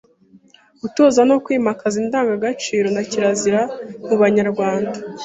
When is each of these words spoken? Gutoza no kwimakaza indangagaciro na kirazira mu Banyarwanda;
Gutoza 0.81 1.21
no 1.29 1.35
kwimakaza 1.43 1.95
indangagaciro 2.03 2.87
na 2.95 3.03
kirazira 3.09 3.61
mu 4.07 4.15
Banyarwanda; 4.21 4.97